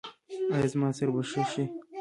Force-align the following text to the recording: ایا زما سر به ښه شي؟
ایا 0.55 0.67
زما 0.71 0.89
سر 0.97 1.07
به 1.13 1.21
ښه 1.29 1.43
شي؟ 1.51 1.63